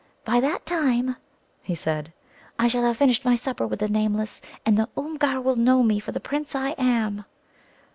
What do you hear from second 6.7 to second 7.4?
am."